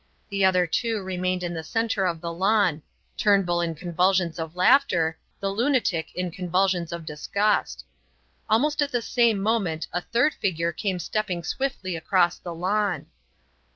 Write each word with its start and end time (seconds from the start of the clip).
The 0.29 0.43
other 0.43 0.65
two 0.65 1.03
remained 1.03 1.43
in 1.43 1.53
the 1.53 1.63
centre 1.63 2.07
of 2.07 2.21
the 2.21 2.33
lawn 2.33 2.81
Turnbull 3.15 3.61
in 3.61 3.75
convulsions 3.75 4.39
of 4.39 4.55
laughter, 4.55 5.19
the 5.39 5.49
lunatic 5.51 6.07
in 6.15 6.31
convulsions 6.31 6.91
of 6.91 7.05
disgust. 7.05 7.85
Almost 8.49 8.81
at 8.81 8.91
the 8.91 9.03
same 9.03 9.39
moment 9.39 9.85
a 9.93 10.01
third 10.01 10.33
figure 10.33 10.71
came 10.71 10.97
stepping 10.97 11.43
swiftly 11.43 11.95
across 11.95 12.39
the 12.39 12.51
lawn. 12.55 13.11